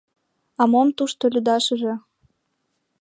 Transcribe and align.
—А 0.61 0.63
мом 0.71 0.87
тушто 0.97 1.23
лӱдашыже? 1.33 1.93